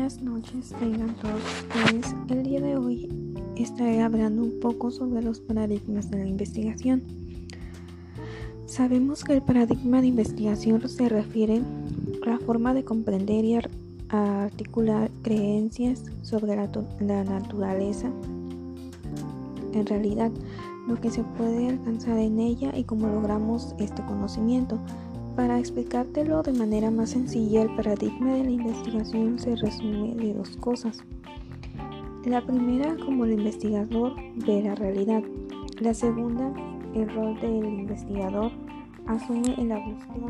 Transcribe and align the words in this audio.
noches 0.00 0.74
tengan 0.80 1.14
todos 1.16 1.42
ustedes. 1.44 2.14
El 2.30 2.42
día 2.42 2.60
de 2.62 2.74
hoy 2.74 3.06
estaré 3.56 4.00
hablando 4.00 4.42
un 4.42 4.58
poco 4.58 4.90
sobre 4.90 5.22
los 5.22 5.40
paradigmas 5.40 6.10
de 6.10 6.20
la 6.20 6.26
investigación. 6.26 7.02
Sabemos 8.64 9.24
que 9.24 9.34
el 9.34 9.42
paradigma 9.42 10.00
de 10.00 10.06
investigación 10.06 10.88
se 10.88 11.10
refiere 11.10 11.60
a 12.24 12.30
la 12.30 12.38
forma 12.38 12.72
de 12.72 12.82
comprender 12.82 13.44
y 13.44 13.58
articular 14.08 15.10
creencias 15.22 16.04
sobre 16.22 16.56
la 16.56 17.24
naturaleza. 17.24 18.10
En 19.74 19.84
realidad, 19.84 20.32
lo 20.88 20.98
que 20.98 21.10
se 21.10 21.22
puede 21.22 21.68
alcanzar 21.68 22.16
en 22.16 22.40
ella 22.40 22.72
y 22.74 22.84
cómo 22.84 23.06
logramos 23.06 23.74
este 23.78 24.02
conocimiento. 24.06 24.78
Para 25.40 25.58
explicártelo 25.58 26.42
de 26.42 26.52
manera 26.52 26.90
más 26.90 27.08
sencilla, 27.08 27.62
el 27.62 27.74
paradigma 27.74 28.34
de 28.34 28.44
la 28.44 28.50
investigación 28.50 29.38
se 29.38 29.56
resume 29.56 30.14
de 30.14 30.34
dos 30.34 30.54
cosas. 30.58 31.02
La 32.26 32.44
primera, 32.44 32.94
como 33.02 33.24
el 33.24 33.32
investigador 33.32 34.12
ve 34.46 34.62
la 34.62 34.74
realidad. 34.74 35.22
La 35.80 35.94
segunda, 35.94 36.52
el 36.94 37.08
rol 37.14 37.40
del 37.40 37.64
investigador 37.64 38.52
asume 39.06 39.54
en 39.56 39.70
la 39.70 39.78
búsqueda 39.78 40.26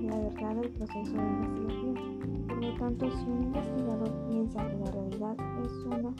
de 0.00 0.06
la 0.08 0.16
verdad 0.16 0.56
del 0.56 0.70
proceso 0.70 1.12
de 1.12 1.22
investigación. 1.22 2.46
Por 2.48 2.64
lo 2.64 2.74
tanto, 2.78 3.10
si 3.12 3.24
un 3.30 3.42
investigador 3.44 4.12
piensa 4.28 4.68
que 4.68 4.76
la 4.76 4.90
realidad 4.90 5.36
es 5.64 5.72
una 5.86 6.14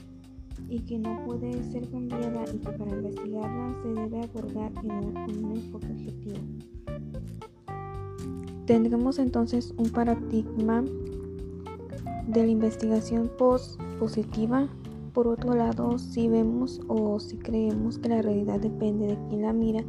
y 0.69 0.79
que 0.79 0.99
no 1.01 1.25
puede 1.25 1.61
ser 1.73 1.91
cambiada 1.91 2.45
y 2.55 2.59
que 2.59 2.71
para 2.71 2.91
investigarla 2.93 3.75
se 3.83 3.89
debe 3.89 4.23
abordar 4.23 4.73
en 4.85 5.45
un 5.45 5.53
enfoque 5.57 5.87
objetivo. 5.87 6.39
Tendremos 8.73 9.19
entonces 9.19 9.75
un 9.77 9.91
paradigma 9.91 10.83
de 12.27 12.43
la 12.43 12.49
investigación 12.49 13.31
post-positiva. 13.37 14.67
Por 15.13 15.29
otro 15.29 15.55
lado, 15.55 15.99
si 15.99 16.27
vemos 16.27 16.81
o 16.89 17.21
si 17.21 17.37
creemos 17.37 17.99
que 17.99 18.09
la 18.09 18.23
realidad 18.23 18.61
depende 18.61 19.09
de 19.09 19.19
quien 19.29 19.43
la 19.43 19.53
mira 19.53 19.85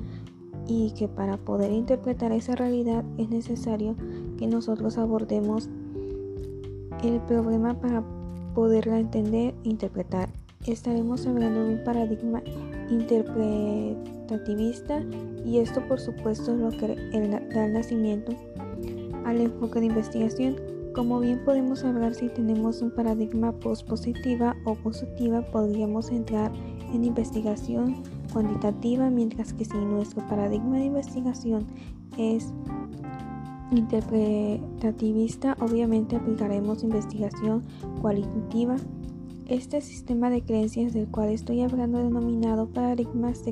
y 0.67 0.91
que 0.97 1.07
para 1.07 1.37
poder 1.37 1.71
interpretar 1.71 2.33
esa 2.33 2.55
realidad 2.55 3.05
es 3.17 3.29
necesario 3.29 3.95
que 4.37 4.47
nosotros 4.47 4.97
abordemos 4.97 5.69
el 7.05 7.21
problema 7.21 7.79
para 7.79 8.03
poderla 8.53 8.99
entender 8.99 9.55
e 9.63 9.69
interpretar. 9.69 10.27
Estaremos 10.67 11.25
hablando 11.25 11.63
de 11.63 11.75
un 11.75 11.83
paradigma 11.85 12.43
interpretativista 12.89 15.01
y 15.45 15.59
esto 15.59 15.79
por 15.87 16.01
supuesto 16.01 16.51
es 16.51 16.59
lo 16.59 16.71
que 16.71 16.97
da 17.53 17.65
el 17.65 17.71
nacimiento 17.71 18.33
al 19.25 19.41
enfoque 19.41 19.79
de 19.79 19.87
investigación. 19.87 20.55
Como 20.93 21.19
bien 21.19 21.43
podemos 21.43 21.83
hablar 21.83 22.13
si 22.13 22.29
tenemos 22.29 22.81
un 22.81 22.91
paradigma 22.91 23.51
post-positiva 23.51 24.55
o 24.65 24.75
positiva, 24.75 25.41
podríamos 25.51 26.11
entrar 26.11 26.51
en 26.93 27.03
investigación 27.03 28.03
cuantitativa, 28.31 29.09
mientras 29.09 29.53
que 29.53 29.65
si 29.65 29.77
nuestro 29.77 30.27
paradigma 30.27 30.77
de 30.77 30.85
investigación 30.85 31.65
es 32.17 32.53
interpretativista, 33.71 35.57
obviamente 35.59 36.15
aplicaremos 36.15 36.83
investigación 36.83 37.63
cualitativa 38.01 38.75
este 39.47 39.81
sistema 39.81 40.29
de 40.29 40.41
creencias 40.41 40.93
del 40.93 41.07
cual 41.07 41.29
estoy 41.29 41.61
hablando, 41.61 41.97
denominado 41.99 42.67
paradigma, 42.67 43.33
se, 43.35 43.51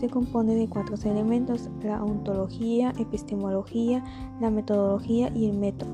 se, 0.00 0.08
compone 0.08 0.54
de 0.54 0.68
cuatro 0.68 0.96
elementos, 1.04 1.68
la 1.82 2.02
ontología, 2.02 2.92
epistemología, 2.98 4.02
la 4.40 4.50
metodología 4.50 5.30
y 5.34 5.50
el 5.50 5.58
método. 5.58 5.90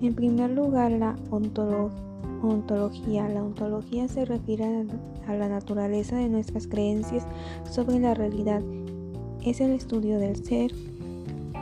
En 0.00 0.14
primer 0.14 0.50
lugar, 0.50 0.92
la 0.92 1.16
ontología. 1.30 3.28
La 3.28 3.42
ontología 3.42 4.08
se 4.08 4.24
refiere 4.24 4.86
a 5.26 5.34
la 5.34 5.48
naturaleza 5.48 6.16
de 6.16 6.28
nuestras 6.28 6.66
creencias 6.66 7.26
sobre 7.70 7.98
la 7.98 8.14
realidad. 8.14 8.62
Es 9.44 9.60
el 9.60 9.72
estudio 9.72 10.18
del 10.18 10.36
ser, 10.44 10.72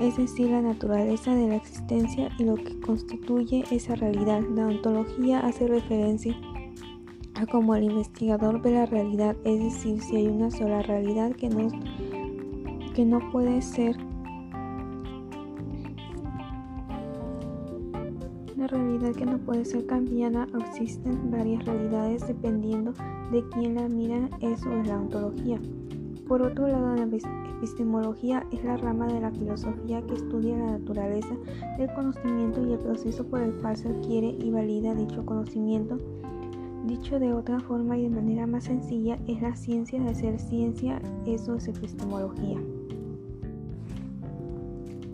es 0.00 0.16
decir, 0.16 0.50
la 0.50 0.62
naturaleza 0.62 1.34
de 1.34 1.48
la 1.48 1.56
existencia 1.56 2.30
y 2.38 2.44
lo 2.44 2.56
que 2.56 2.80
constituye 2.80 3.64
esa 3.70 3.94
realidad. 3.94 4.42
La 4.54 4.66
ontología 4.66 5.40
hace 5.40 5.68
referencia 5.68 6.34
a 6.34 6.53
como 7.50 7.74
el 7.74 7.84
investigador 7.84 8.62
ve 8.62 8.72
la 8.72 8.86
realidad, 8.86 9.36
es 9.44 9.60
decir, 9.60 10.00
si 10.00 10.16
hay 10.16 10.28
una 10.28 10.50
sola 10.50 10.82
realidad 10.82 11.32
que 11.32 11.48
no, 11.48 11.68
que 12.94 13.04
no 13.04 13.18
puede 13.32 13.60
ser 13.60 13.96
una 18.56 18.66
realidad 18.68 19.12
que 19.14 19.26
no 19.26 19.38
puede 19.38 19.64
ser 19.64 19.84
cambiada 19.86 20.46
o 20.54 20.58
existen 20.58 21.30
varias 21.30 21.64
realidades 21.64 22.26
dependiendo 22.26 22.94
de 23.30 23.44
quién 23.50 23.74
la 23.74 23.88
mira, 23.88 24.30
eso 24.40 24.72
es 24.72 24.86
la 24.86 25.00
ontología. 25.00 25.60
Por 26.28 26.40
otro 26.40 26.68
lado, 26.68 26.94
la 26.94 27.02
epistemología 27.02 28.46
es 28.50 28.64
la 28.64 28.78
rama 28.78 29.06
de 29.08 29.20
la 29.20 29.30
filosofía 29.30 30.00
que 30.06 30.14
estudia 30.14 30.56
la 30.56 30.78
naturaleza 30.78 31.36
del 31.76 31.92
conocimiento 31.92 32.66
y 32.66 32.72
el 32.72 32.78
proceso 32.78 33.26
por 33.26 33.42
el 33.42 33.52
cual 33.56 33.76
se 33.76 33.88
adquiere 33.88 34.28
y 34.28 34.50
valida 34.50 34.94
dicho 34.94 35.26
conocimiento 35.26 35.98
Dicho 36.84 37.18
de 37.18 37.32
otra 37.32 37.60
forma 37.60 37.96
y 37.96 38.02
de 38.02 38.10
manera 38.10 38.46
más 38.46 38.64
sencilla, 38.64 39.18
es 39.26 39.40
la 39.40 39.56
ciencia 39.56 39.98
de 40.02 40.10
hacer 40.10 40.38
ciencia, 40.38 41.00
eso 41.24 41.54
es 41.54 41.66
epistemología. 41.66 42.58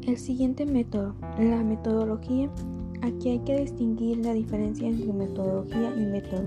El 0.04 0.18
siguiente 0.18 0.66
método, 0.66 1.14
la 1.38 1.62
metodología. 1.62 2.50
Aquí 3.02 3.28
hay 3.28 3.38
que 3.40 3.60
distinguir 3.60 4.18
la 4.18 4.32
diferencia 4.32 4.88
entre 4.88 5.12
metodología 5.12 5.94
y 5.96 6.06
método, 6.06 6.42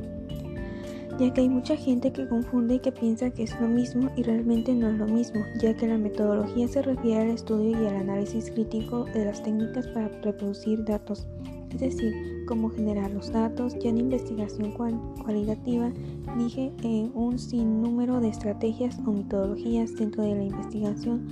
ya 1.20 1.34
que 1.34 1.42
hay 1.42 1.50
mucha 1.50 1.76
gente 1.76 2.12
que 2.12 2.28
confunde 2.28 2.76
y 2.76 2.80
que 2.80 2.92
piensa 2.92 3.30
que 3.30 3.44
es 3.44 3.60
lo 3.60 3.68
mismo 3.68 4.10
y 4.16 4.24
realmente 4.24 4.74
no 4.74 4.90
es 4.90 4.98
lo 4.98 5.08
mismo, 5.08 5.42
ya 5.62 5.76
que 5.76 5.88
la 5.88 5.98
metodología 5.98 6.68
se 6.68 6.82
refiere 6.82 7.22
al 7.22 7.30
estudio 7.30 7.72
y 7.72 7.88
al 7.88 7.96
análisis 7.96 8.52
crítico 8.52 9.06
de 9.06 9.26
las 9.26 9.42
técnicas 9.44 9.88
para 9.88 10.08
reproducir 10.22 10.84
datos 10.86 11.28
es 11.74 11.80
decir, 11.80 12.46
cómo 12.46 12.70
generar 12.70 13.12
los 13.12 13.32
datos. 13.32 13.76
Ya 13.80 13.90
en 13.90 13.98
investigación 13.98 14.72
cualitativa 14.72 15.92
dije 16.38 16.72
eh, 16.84 17.10
un 17.14 17.40
sinnúmero 17.40 18.20
de 18.20 18.30
estrategias 18.30 19.00
o 19.06 19.12
metodologías 19.12 19.96
dentro 19.96 20.24
de 20.24 20.36
la 20.36 20.44
investigación 20.44 21.28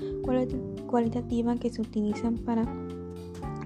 cualitativa 0.87 1.55
que 1.55 1.69
se 1.69 1.81
utilizan 1.81 2.37
para 2.37 2.65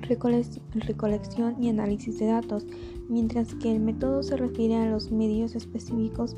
recolección 0.08 1.64
y 1.64 1.70
análisis 1.70 2.20
de 2.20 2.28
datos, 2.28 2.66
mientras 3.10 3.54
que 3.56 3.72
el 3.72 3.80
método 3.80 4.24
se 4.24 4.38
refiere 4.38 4.76
a 4.76 4.90
los 4.90 5.12
medios 5.12 5.56
específicos 5.56 6.36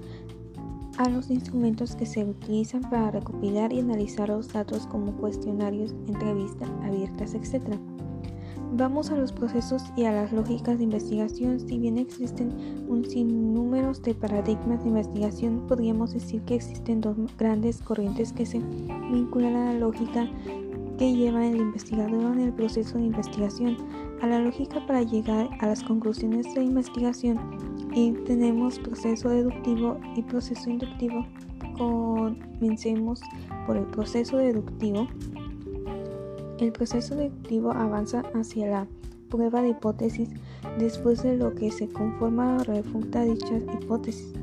a 0.97 1.09
los 1.09 1.29
instrumentos 1.29 1.95
que 1.95 2.05
se 2.05 2.23
utilizan 2.23 2.81
para 2.81 3.11
recopilar 3.11 3.71
y 3.71 3.79
analizar 3.79 4.29
los 4.29 4.51
datos 4.51 4.87
como 4.87 5.15
cuestionarios, 5.17 5.93
entrevistas 6.07 6.69
abiertas, 6.83 7.35
etc. 7.35 7.75
Vamos 8.73 9.11
a 9.11 9.15
los 9.15 9.31
procesos 9.31 9.83
y 9.95 10.03
a 10.03 10.11
las 10.11 10.33
lógicas 10.33 10.77
de 10.77 10.85
investigación. 10.85 11.59
Si 11.59 11.77
bien 11.77 11.97
existen 11.97 12.85
un 12.87 13.05
sinnúmero 13.05 13.93
de 13.93 14.13
paradigmas 14.13 14.83
de 14.83 14.89
investigación, 14.89 15.65
podríamos 15.67 16.13
decir 16.13 16.41
que 16.41 16.55
existen 16.55 17.01
dos 17.01 17.15
grandes 17.37 17.81
corrientes 17.81 18.33
que 18.33 18.45
se 18.45 18.59
vinculan 19.11 19.55
a 19.55 19.73
la 19.73 19.79
lógica 19.79 20.27
que 20.97 21.13
lleva 21.13 21.45
el 21.45 21.57
investigador 21.57 22.33
en 22.33 22.39
el 22.39 22.53
proceso 22.53 22.97
de 22.97 23.05
investigación, 23.05 23.77
a 24.21 24.27
la 24.27 24.39
lógica 24.39 24.85
para 24.85 25.03
llegar 25.03 25.49
a 25.59 25.67
las 25.67 25.83
conclusiones 25.83 26.53
de 26.55 26.63
investigación. 26.63 27.39
Y 27.93 28.11
tenemos 28.25 28.79
proceso 28.79 29.29
deductivo 29.29 29.99
y 30.15 30.23
proceso 30.23 30.69
inductivo. 30.69 31.25
Comencemos 31.77 33.21
por 33.65 33.77
el 33.77 33.85
proceso 33.85 34.37
deductivo. 34.37 35.07
El 36.59 36.71
proceso 36.71 37.15
deductivo 37.15 37.71
avanza 37.71 38.23
hacia 38.33 38.67
la 38.67 38.87
prueba 39.29 39.61
de 39.61 39.69
hipótesis 39.69 40.29
después 40.79 41.21
de 41.21 41.37
lo 41.37 41.53
que 41.53 41.69
se 41.71 41.87
conforma 41.87 42.57
o 42.57 42.63
refuta 42.63 43.23
dicha 43.23 43.57
hipótesis. 43.57 44.33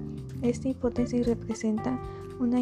Esta 0.43 0.69
hipótesis 0.69 1.27
representa 1.27 1.99
una 2.41 2.59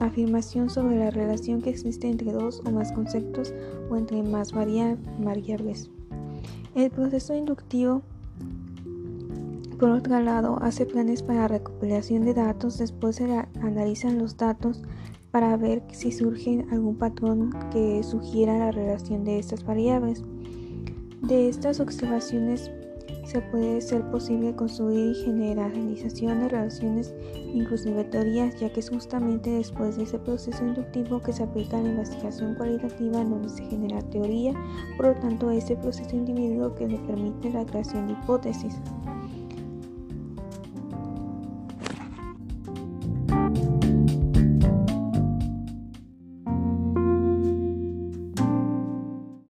afirmación 0.00 0.70
sobre 0.70 0.98
la 0.98 1.10
relación 1.10 1.62
que 1.62 1.70
existe 1.70 2.08
entre 2.08 2.32
dos 2.32 2.62
o 2.64 2.70
más 2.70 2.92
conceptos 2.92 3.54
o 3.90 3.96
entre 3.96 4.22
más 4.22 4.52
variables. 4.52 5.90
El 6.74 6.90
proceso 6.90 7.34
inductivo, 7.34 8.02
por 9.78 9.90
otro 9.90 10.20
lado, 10.20 10.58
hace 10.60 10.86
planes 10.86 11.22
para 11.22 11.48
recopilación 11.48 12.24
de 12.24 12.34
datos, 12.34 12.78
después 12.78 13.16
se 13.16 13.24
analizan 13.60 14.18
los 14.18 14.36
datos 14.36 14.82
para 15.30 15.56
ver 15.56 15.82
si 15.92 16.10
surge 16.10 16.64
algún 16.70 16.96
patrón 16.96 17.54
que 17.70 18.02
sugiera 18.02 18.58
la 18.58 18.72
relación 18.72 19.24
de 19.24 19.38
estas 19.38 19.64
variables. 19.64 20.24
De 21.22 21.48
estas 21.48 21.80
observaciones 21.80 22.70
se 23.24 23.40
puede 23.40 23.80
ser 23.80 24.02
posible 24.10 24.54
construir 24.54 25.14
generalización 25.16 26.40
de 26.40 26.48
relaciones, 26.48 27.14
inclusive 27.52 28.04
teorías, 28.04 28.58
ya 28.58 28.72
que 28.72 28.80
es 28.80 28.90
justamente 28.90 29.50
después 29.50 29.96
de 29.96 30.04
ese 30.04 30.18
proceso 30.18 30.64
inductivo 30.64 31.20
que 31.20 31.32
se 31.32 31.42
aplica 31.42 31.80
la 31.80 31.90
investigación 31.90 32.54
cualitativa 32.54 33.20
en 33.20 33.30
donde 33.30 33.48
se 33.48 33.64
genera 33.66 34.00
teoría, 34.10 34.54
por 34.96 35.08
lo 35.08 35.14
tanto 35.20 35.50
ese 35.50 35.76
proceso 35.76 36.16
individuo 36.16 36.74
que 36.74 36.88
le 36.88 36.98
permite 36.98 37.50
la 37.50 37.66
creación 37.66 38.06
de 38.06 38.14
hipótesis. 38.14 38.74